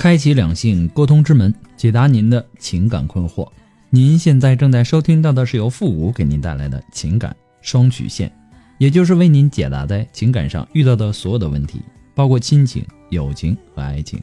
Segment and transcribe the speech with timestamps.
[0.00, 3.46] 开启两性沟通之门，解答您的情感困惑。
[3.90, 8.32] 您现在正在收听到的是由复古给您带来的情感双曲线，
[8.78, 11.82] 也就是为您解答在情感上遇到的所有的问题，
[12.14, 14.18] 包括亲情、友情和爱情。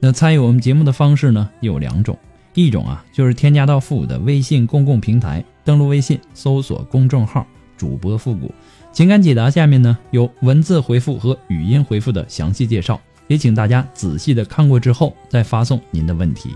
[0.00, 2.18] 那参与我们节目的方式呢有两种，
[2.54, 8.50] 一种啊就是添加到复古的微信公共平台，登录微信搜索公众号主播复古
[8.94, 12.98] 情感解答，下面呢有文字回复和语音回复的详细介绍。
[13.28, 16.50] 也请大家仔细的看过之后再发送您的问题。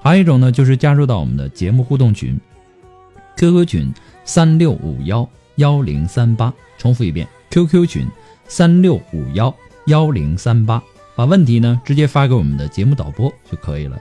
[0.00, 2.40] 还有一种呢，就是加入到我们的节目互动群
[3.36, 3.92] ，QQ 群
[4.24, 8.06] 三六五幺幺零三八，重复一遍，QQ 群
[8.46, 9.54] 三六五幺
[9.86, 10.82] 幺零三八，
[11.14, 14.00] 把问题呢直接发给我们的节目导播就可以了。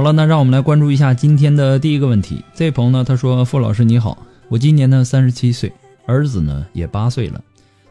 [0.00, 2.42] 好了，那让我们来关注一下今天的第一个问题。
[2.54, 4.16] 这位朋友呢，他说：“傅老师你好，
[4.48, 5.70] 我今年呢三十七岁，
[6.06, 7.38] 儿子呢也八岁了。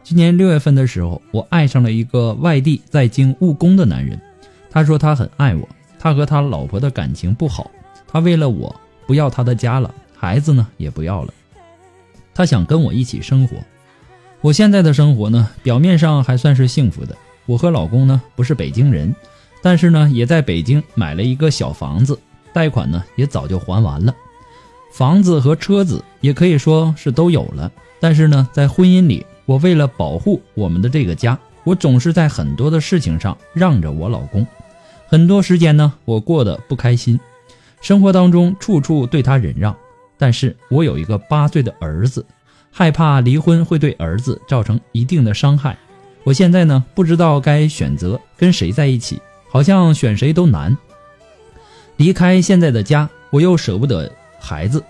[0.02, 4.20] 今年六月份的时候，我爱上了一个外地在京务工的男人。
[4.68, 5.68] 他说他很爱我，
[6.00, 7.70] 他和他老婆的感情不好，
[8.08, 8.74] 他为了我
[9.06, 11.32] 不要他的家了，孩子呢也不要了，
[12.34, 13.56] 他想跟我一起生活。
[14.40, 17.16] 我现在的生活呢，表面上还算是幸福的。
[17.46, 19.14] 我和老公呢不是北京人。”
[19.62, 22.18] 但是呢，也在北京买了一个小房子，
[22.52, 24.14] 贷款呢也早就还完了，
[24.92, 27.70] 房子和车子也可以说是都有了。
[28.00, 34.46] 但是呢，在婚姻里，我为了保护我们的这个家，我总是在很多的事情上让着我老公，
[35.06, 37.20] 很多时间呢，我过得不开心，
[37.82, 39.76] 生活当中处处对他忍让。
[40.16, 42.24] 但是我有一个八岁的儿子，
[42.70, 45.76] 害怕离婚会对儿子造成一定的伤害，
[46.24, 49.20] 我现在呢，不知道该选择跟谁在一起。
[49.50, 50.76] 好像选谁都难。
[51.96, 54.82] 离开现在的家，我又舍不得孩子。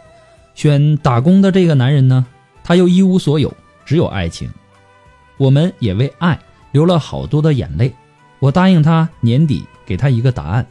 [0.54, 2.26] 选打工的这个男人呢，
[2.62, 3.52] 他又一无所有，
[3.84, 4.48] 只有爱情。
[5.38, 6.38] 我们也为爱
[6.70, 7.92] 流了好多的眼泪。
[8.38, 10.66] 我答应他年底给他一个答案，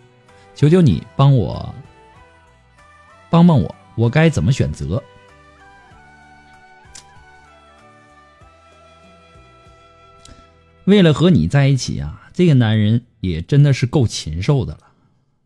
[0.56, 1.74] 求求你帮我，
[3.30, 5.04] 帮帮我，我该怎么选择？
[10.86, 13.02] 为了和你在一起啊，这个男人。
[13.22, 14.80] 也真的是够禽兽的了，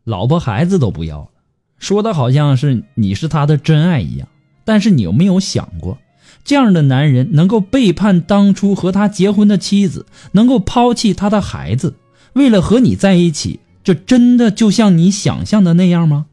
[0.04, 1.28] 老婆孩子都不要了，
[1.76, 4.28] 说的好像是你是他的真爱一样。
[4.64, 5.98] 但是你有没有想过，
[6.44, 11.96] 这样的男人能够背叛当初和他结婚的妻子，能够抛弃他的孩子，
[12.34, 16.26] 为了和你在一起，这真的就像你想象的那样吗？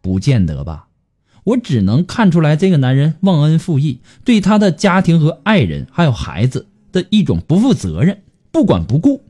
[0.00, 0.88] 不见得吧。
[1.44, 8.20] 我只能看出来，这个男人忘恩负义，对他的家庭和爱人还有孩子的一种不负责任、
[8.50, 9.22] 不管不顾。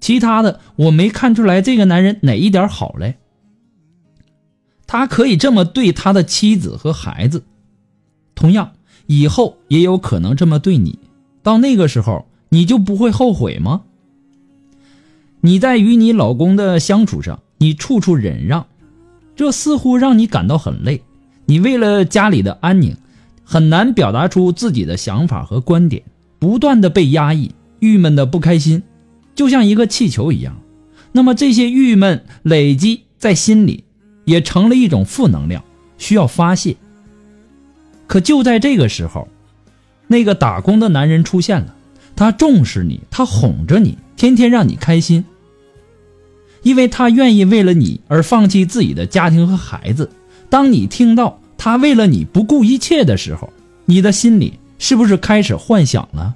[0.00, 3.16] 其他的我没看出来，这个男人哪一点好嘞？
[4.86, 7.44] 他可以这么对他的妻子和孩子，
[8.34, 8.72] 同样
[9.06, 10.98] 以后也有可能这么对你。
[11.42, 13.82] 到那个时候，你就不会后悔吗？
[15.42, 18.66] 你在与你老公的相处上，你处处忍让，
[19.36, 21.02] 这似乎让你感到很累。
[21.46, 22.96] 你为了家里的安宁，
[23.44, 26.02] 很难表达出自己的想法和观点，
[26.38, 28.82] 不断的被压抑，郁闷的不开心。
[29.40, 30.60] 就像一个气球一样，
[31.12, 33.84] 那么这些郁闷累积在心里，
[34.26, 35.64] 也成了一种负能量，
[35.96, 36.76] 需要发泄。
[38.06, 39.26] 可就在这个时候，
[40.08, 41.74] 那个打工的男人出现了，
[42.14, 45.24] 他重视你，他哄着你，天天让你开心，
[46.62, 50.10] 因为他愿意为了你而放弃自己的家庭和孩子。
[50.50, 53.50] 当你听到他为了你不顾一切的时候，
[53.86, 56.34] 你的心里是不是开始幻想了？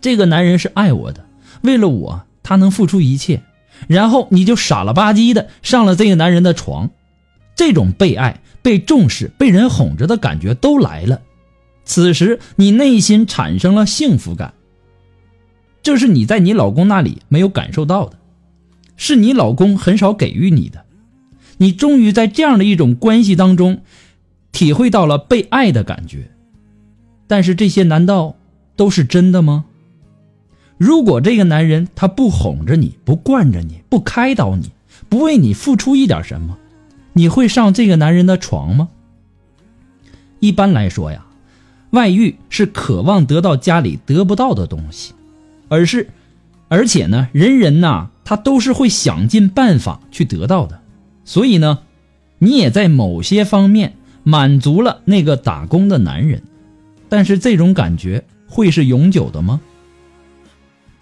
[0.00, 1.22] 这个男人是爱我的。
[1.62, 3.42] 为了我，他能付出一切，
[3.88, 6.90] 然后你就傻了吧唧的上了这个男人的床，
[7.54, 11.20] 这种被爱、被重视、被人哄着的感觉都来了。
[11.84, 14.54] 此时你内心产生了幸福感，
[15.82, 18.18] 这是你在你老公那里没有感受到的，
[18.96, 20.84] 是你老公很少给予你的。
[21.58, 23.82] 你终于在这样的一种关系当中，
[24.50, 26.30] 体会到了被爱的感觉。
[27.26, 28.36] 但是这些难道
[28.74, 29.64] 都是真的吗？
[30.82, 34.72] 如果这个男人他不哄着你，不惯着你，不开导你，
[35.08, 36.58] 不为你付出一点什么，
[37.12, 38.88] 你会上这个男人的床吗？
[40.40, 41.24] 一般来说呀，
[41.90, 45.12] 外遇是渴望得到家里得不到的东西，
[45.68, 46.08] 而是，
[46.66, 50.80] 而且呢，人人呐，他都是会想尽办法去得到的。
[51.24, 51.78] 所以呢，
[52.40, 53.94] 你也在某些方面
[54.24, 56.42] 满足了那个打工的男人，
[57.08, 59.60] 但是这种感觉会是永久的吗？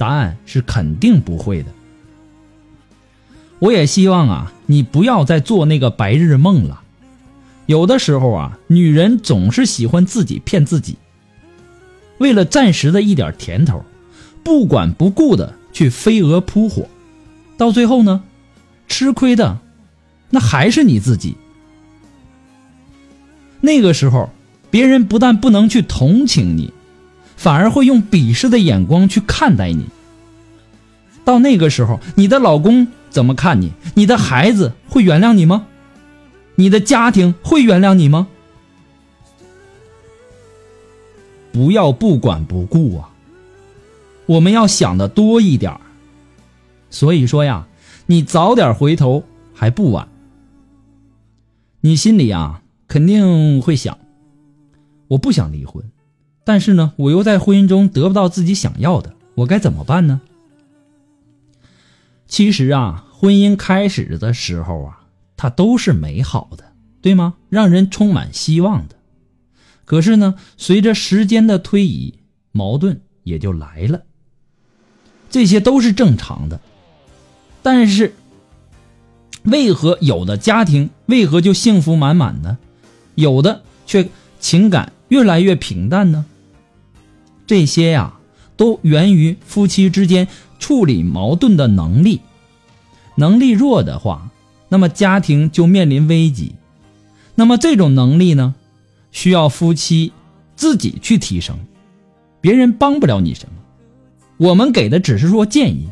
[0.00, 1.68] 答案是肯定不会的。
[3.58, 6.80] 我也希望啊，你不要再做那个白日梦了。
[7.66, 10.96] 有的时候啊，女人总是喜欢自己骗自己，
[12.16, 13.84] 为了暂时的一点甜头，
[14.42, 16.88] 不管不顾的去飞蛾扑火，
[17.58, 18.22] 到最后呢，
[18.88, 19.58] 吃亏的。
[20.30, 21.36] 那还是你自己。
[23.60, 24.30] 那个时候，
[24.70, 26.72] 别人不但不能去同情你，
[27.40, 29.86] 反而会用鄙视的眼光去看待你。
[31.24, 33.72] 到那个时候，你的老公怎么看你？
[33.94, 35.66] 你的孩子会原谅你吗？
[36.56, 38.28] 你的家庭会原谅你吗？
[41.50, 43.08] 不要不管不顾啊！
[44.26, 45.74] 我们要想的多一点
[46.90, 47.66] 所以说呀，
[48.04, 50.06] 你早点回头还不晚。
[51.80, 53.96] 你心里啊肯定会想，
[55.08, 55.82] 我不想离婚，
[56.50, 60.20] 但是呢，我又在婚姻中得不到自己想要的，我该怎么办呢？
[62.26, 65.02] 其实啊，婚姻开始的时候啊，
[65.36, 67.34] 它都是美好的，对吗？
[67.50, 68.96] 让人充满希望的。
[69.84, 72.14] 可是呢，随着时间的推移，
[72.50, 74.02] 矛盾也就来了。
[75.30, 76.60] 这些都是正常的，
[77.62, 78.12] 但是。
[79.44, 82.58] 为何有的家庭为何就幸福满满呢？
[83.14, 84.08] 有的却
[84.40, 86.26] 情感越来越平淡呢？
[87.50, 88.14] 这些呀，
[88.56, 90.28] 都源于夫妻之间
[90.60, 92.20] 处理矛盾的能力。
[93.16, 94.30] 能力弱的话，
[94.68, 96.54] 那么家庭就面临危机。
[97.34, 98.54] 那么这种能力呢，
[99.10, 100.12] 需要夫妻
[100.54, 101.58] 自己去提升，
[102.40, 103.54] 别人帮不了你什么。
[104.36, 105.88] 我们给的只是说建议，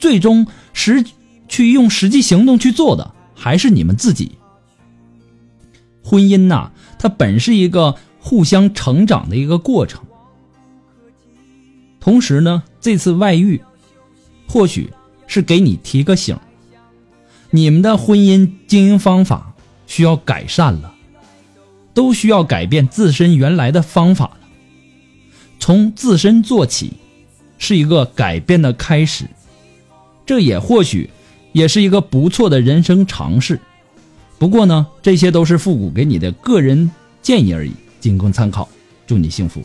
[0.00, 1.04] 最终实。
[1.48, 4.32] 去用实际行动去做的，还是你们自己。
[6.02, 10.02] 婚姻呐，它本是一个互相成长的一个过程。
[12.06, 13.60] 同时呢，这次外遇，
[14.46, 14.92] 或许
[15.26, 16.38] 是给你提个醒：
[17.50, 19.52] 你们的婚姻经营方法
[19.88, 20.94] 需要改善了，
[21.94, 24.38] 都需要改变自身原来的方法了。
[25.58, 26.92] 从自身做起，
[27.58, 29.24] 是一个改变的开始。
[30.24, 31.10] 这也或许。
[31.52, 33.58] 也是一个不错的人生尝试，
[34.38, 36.90] 不过呢，这些都是复古给你的个人
[37.22, 38.68] 建议而已，仅供参考。
[39.06, 39.64] 祝你幸福。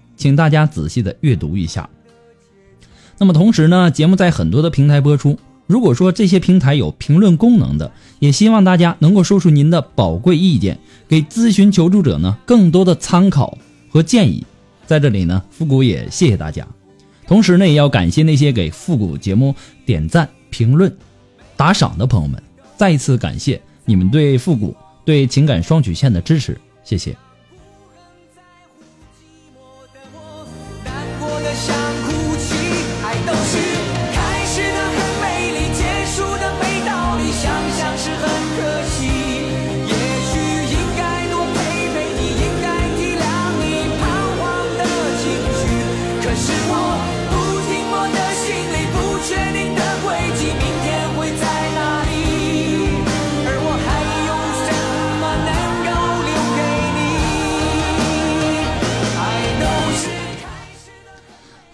[0.21, 1.89] 请大家仔细的阅读一下。
[3.17, 5.39] 那么同时呢，节目在很多的平台播出。
[5.65, 13.57] 如果说这些平台有评论功能的，也希望大家能够说出您的宝贵意见，给咨询求助者呢更多的参考
[13.89, 14.45] 和建议。
[14.85, 16.67] 在这里呢，复古也谢谢大家。
[17.25, 20.95] 同时呢，也要感谢那些给复古节目点赞、评论、
[21.57, 22.41] 打赏的朋友们。
[22.77, 24.75] 再一次感谢你们对复古、
[25.05, 27.15] 对情感双曲线的支持，谢谢。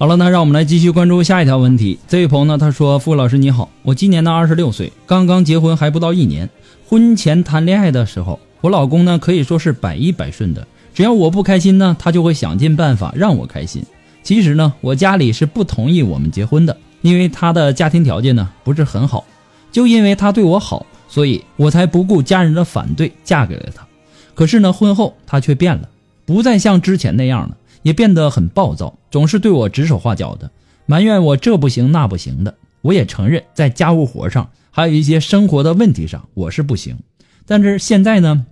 [0.08, 2.00] 好了，那让我们来继续关注下一条问题。
[2.08, 6.50] 这位朋友呢，他说：“傅老师你好，我今年呢二十六岁，刚刚结婚还不到一年。
[6.88, 13.84] 婚前谈恋爱的时候，我老公呢可以说是百依百顺的，只要我不开心呢，他就会想尽办法让我开心。
[14.24, 19.26] 其实呢，我家里是不同意我们结婚的，因为他的家庭条件呢不是很好。
[19.74, 23.86] 就因为他对我好，所以我才不顾家人的反对嫁给了他。
[24.34, 25.90] 可是呢，婚后他却变了，
[26.26, 30.52] 不再像之前那样了。”也变得很暴躁，总是对我指手画脚的，
[30.86, 32.56] 埋怨我这不行那不行的。
[32.82, 36.98] 我也承认，在家务活上，还有一些生活的问题上，我是不行。
[37.46, 38.46] 但是现在呢，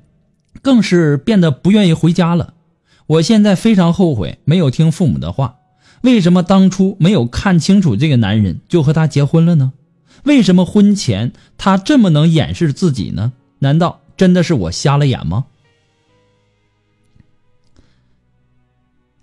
[0.62, 2.53] 更是变得不愿意回家了。
[3.08, 5.58] 我现在非常后悔没有听父母的话。
[6.01, 9.74] 为什么当初没有看清楚这个男人就和他结婚了呢？
[10.24, 13.34] 为什么婚前他这么能掩饰自己呢？
[13.60, 15.46] 难道真的是我瞎了眼吗？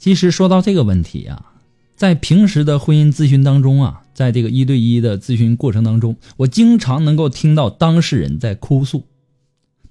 [0.03, 1.53] 其实说到这个问题啊，
[1.95, 9.05] 在平时的婚姻咨询当中啊，在这个一对一的咨询过程当中，我经常能够听到当事人在哭诉，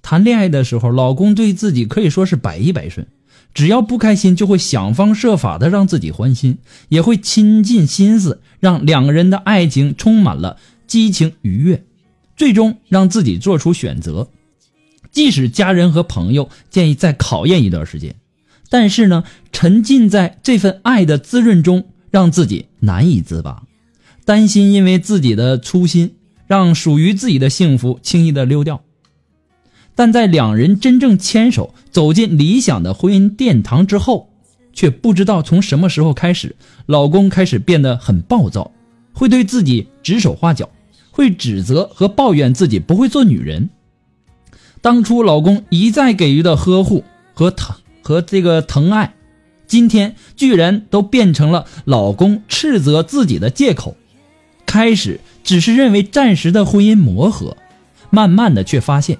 [0.02, 3.06] 谈恋爱的时候，老公对自己可以说是百依百顺，
[3.54, 6.58] 只要不开心就会想方设法的让自己欢心，
[6.90, 11.82] 也会倾尽心思让两个人的爱情充满了激情愉悦，
[12.36, 14.28] 最终让自己做出选择，
[15.10, 18.14] 即使家人和朋友建议再考验一段时间。
[18.72, 23.64] 但是呢，沉浸在这份爱的滋润中，让自己难以自拔，
[24.24, 26.14] 担心因为自己的粗心，
[26.46, 28.82] 让属于自己的幸福轻易的溜掉。
[29.94, 34.30] 但在两人真正牵手走进理想的婚姻殿堂之后，
[34.72, 38.72] 却不知道从什么时候开始，老公开始变得很暴躁，
[39.12, 40.70] 会对自己指手画脚，
[41.10, 43.68] 会指责和抱怨自己不会做女人。
[44.80, 47.76] 当初老公一再给予的呵护和疼。
[48.02, 49.14] 和这个疼爱，
[49.66, 53.96] 今天居然都变成了老公斥责自己的借口。
[54.66, 57.56] 开始只是认为暂时的婚姻磨合，
[58.10, 59.18] 慢慢的却发现，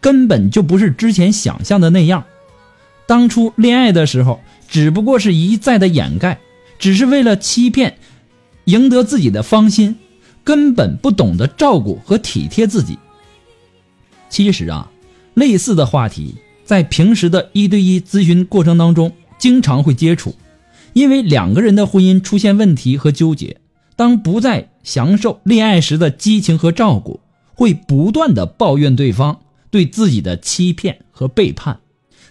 [0.00, 2.24] 根本就不是之前想象的那样。
[3.06, 6.38] 当初恋爱的时候，只不过是一再的掩盖，
[6.78, 7.98] 只是为了欺骗，
[8.64, 9.96] 赢得自己的芳心，
[10.44, 12.96] 根本不懂得照顾和体贴自己。
[14.30, 14.90] 其实啊，
[15.34, 16.36] 类似的话题。
[16.64, 20.34] 在平时的一对一咨询过程当中，经常会接触，
[20.92, 23.58] 因为两个人的婚姻出现问题和纠结，
[23.96, 27.20] 当不再享受恋爱时的激情和照顾，
[27.54, 29.40] 会不断的抱怨对方
[29.70, 31.80] 对自己的欺骗和背叛。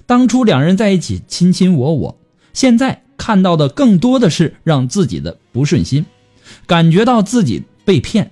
[0.05, 2.17] 当初两人在一起卿卿我我，
[2.53, 6.05] 现在看到的更多的是让自己的不顺心，
[6.65, 8.31] 感觉到自己被骗，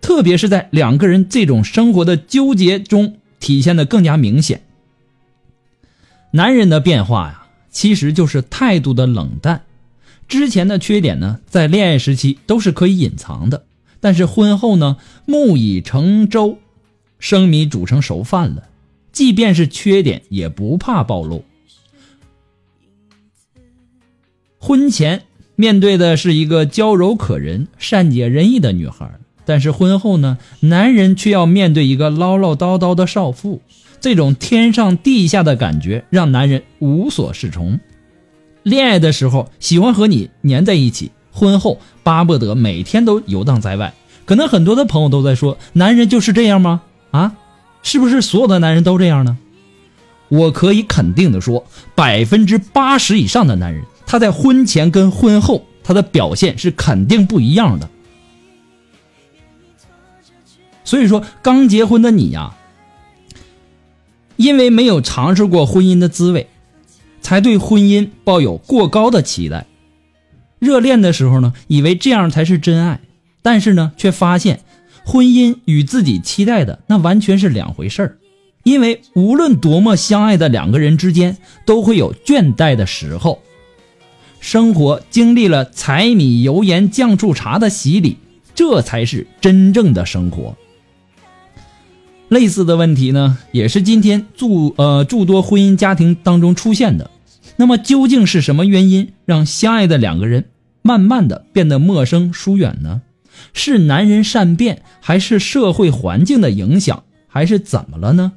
[0.00, 4.62] 特别是在两个人这种生活的纠结中体现的更加明显。
[6.32, 9.62] 男人的变化呀，其实就是态度的冷淡。
[10.28, 13.64] 之前的缺点呢，在恋爱时期都是可以隐藏的，
[14.00, 16.58] 但是婚后呢，木已成舟，
[17.18, 18.64] 生米煮成熟饭了。
[19.12, 21.44] 即便是缺点，也不怕暴露。
[24.58, 25.22] 婚前
[25.54, 33.62] 面对的是一个娇柔可人、善解人意的女孩，但是婚后呢，男人却要面对一个唠唠叨叨的少妇。
[34.00, 37.78] 这种天上地下的感觉让男人无所适从。
[38.62, 43.94] 恋爱的时候喜欢和你粘在一起，婚后巴不得每天都游荡在外。
[44.24, 46.82] 可能很多的朋友都在说，男人就是这样吗？
[47.12, 47.36] 啊，
[47.82, 49.38] 是不是所有的男人都这样呢？
[50.28, 57.88] 我可以肯定的说，百分之八十以上的男人，他在婚前跟婚后他的表现是肯定不一样的。
[60.82, 62.52] 所以说，刚结婚的你呀。
[64.36, 66.48] 因为没有尝试过婚姻的滋味，
[67.20, 69.66] 才对婚姻抱有过高的期待。
[70.58, 73.00] 热恋的时候呢，以为这样才是真爱，
[73.42, 74.60] 但是呢，却发现
[75.04, 78.18] 婚姻与自己期待的那完全是两回事儿。
[78.64, 83.42] 因为无论多么相爱的两个人之间，都会有倦怠的时候。
[84.40, 88.16] 生活经历了柴米油盐酱醋茶的洗礼，
[88.54, 90.56] 这才是真正的生活。
[92.28, 97.10] 类似的问题呢，也是今天诸呃诸多婚姻家庭当中出现的。
[97.56, 100.46] 那么究竟是什么原因让相爱的两个人
[100.82, 103.02] 慢慢的变得陌生疏远呢？
[103.52, 108.32] 是男人善变，还是社会环境的影响，还是怎么了呢？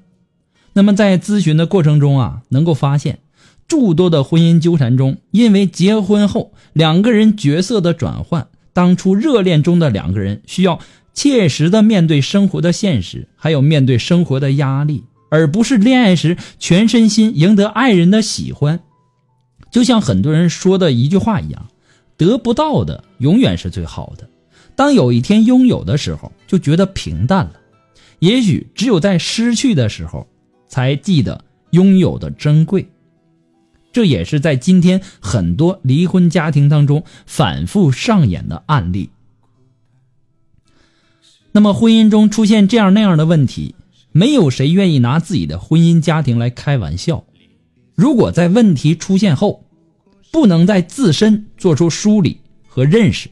[0.73, 3.19] 那么在咨询的过程中啊，能够发现
[3.67, 10.79] 诸多的婚姻纠缠中，因为结婚后两个人角色的转换，当初热恋中的两个人需要。
[11.19, 18.79] 切实的面对生活的现实，还有面对生活的压力，而不是恋爱时全身心赢得爱人的喜欢。
[19.69, 21.67] 就像很多人说的一句话一样
[22.15, 24.29] ：“得不到的永远是最好的。
[24.77, 27.55] 当有一天拥有的时候，就觉得平淡了。
[28.19, 30.25] 也许只有在失去的时候，
[30.69, 32.87] 才记得拥有的珍贵。
[33.91, 39.09] 这也是在今天很多离婚家庭当中反复上演的案例。
[41.51, 43.75] 那么，婚姻中出现这样那样的问题，
[44.11, 47.25] 没有谁愿意拿自己的婚姻家庭来开玩笑。
[47.95, 49.65] 如果在问题出现后，
[50.31, 53.29] 不能在自身做出梳理和认识，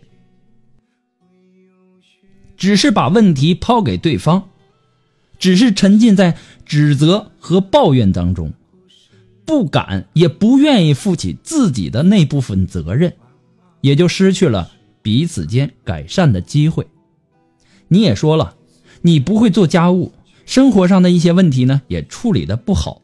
[2.58, 4.44] 只是把问题抛给对方，
[5.38, 8.52] 只是沉浸在指责和抱怨当中，
[9.46, 13.14] 不敢也不愿意负起自己的那部分责任，
[13.82, 14.72] 也就失去了
[15.04, 16.86] 彼此间改善的机会。
[17.88, 18.56] 你也说了，
[19.02, 20.12] 你不会做家务，
[20.46, 23.02] 生活上的一些问题呢也处理的不好。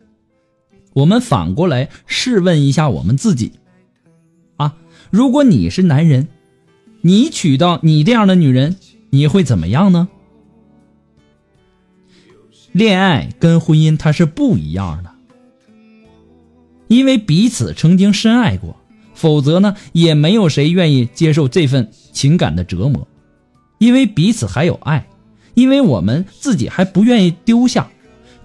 [0.94, 3.54] 我们反过来试问一下我们自己，
[4.58, 4.76] 啊，
[5.10, 6.28] 如果你是男人，
[7.02, 8.76] 你娶到你这样的女人，
[9.10, 10.08] 你会怎么样呢？
[12.72, 15.12] 恋爱跟婚姻它是不一样的，
[16.88, 18.76] 因为彼此曾经深爱过，
[19.14, 23.08] 否则呢，也没有谁愿意接受这份情感的折磨。
[23.84, 25.06] 因为彼此还有爱，
[25.56, 27.90] 因为我们自己还不愿意丢下，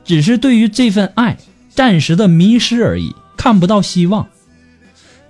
[0.05, 1.39] 只是对于这份爱
[1.71, 4.27] 暂时的迷失而已，看不到希望。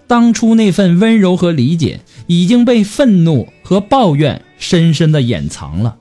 [0.06, 5.98] 当初那份温柔和理解已经被愤怒和抱怨深深的掩藏了，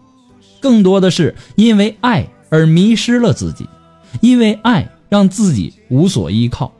[0.61, 3.67] 更多的是因为爱而迷失了自己，
[4.21, 6.71] 因为爱让自己无所依靠，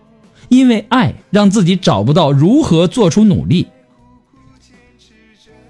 [0.47, 3.67] 因为爱让自己找不到如何做出努力。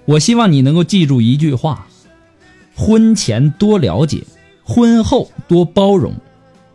[0.04, 1.86] 我希望你能够记住一句话：
[2.74, 4.22] 婚前多了解，
[4.62, 6.14] 婚后多包容。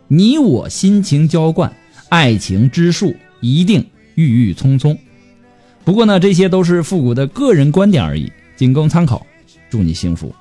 [0.06, 1.74] 你我心情浇灌，
[2.08, 4.96] 爱情之树一定郁郁葱葱。
[5.84, 9.26] 不过呢，这些都是复古的个人观点而已，仅供参考。
[9.68, 10.32] 祝你幸福。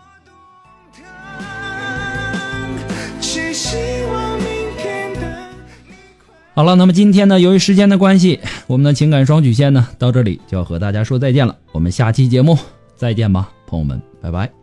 [6.55, 11.55] 好了，那么今天呢，由于时间的关系，我们的情感双曲线呢，到这里就要和大家说再见了。
[11.71, 12.57] 我们下期节目。
[12.95, 14.62] 再见吧，朋友们，拜拜。